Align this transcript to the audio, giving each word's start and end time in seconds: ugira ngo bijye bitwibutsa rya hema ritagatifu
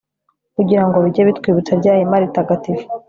ugira 0.61 0.83
ngo 0.85 0.97
bijye 1.03 1.21
bitwibutsa 1.27 1.71
rya 1.79 1.93
hema 1.97 2.17
ritagatifu 2.23 2.85